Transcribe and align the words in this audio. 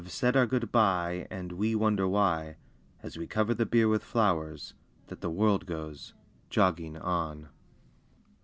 said 0.09 0.35
our 0.35 0.47
good 0.47 0.71
bye 0.71 1.27
And 1.29 1.51
we 1.51 1.75
wonder 1.75 2.07
why, 2.07 2.55
(As 3.03 3.17
we 3.19 3.27
cover 3.27 3.53
the 3.53 3.67
bier 3.67 3.87
with 3.87 4.03
flowers), 4.03 4.73
That 5.09 5.21
the 5.21 5.29
world 5.29 5.67
goes 5.67 6.15
"jogging 6.49 6.97
on." 6.97 7.49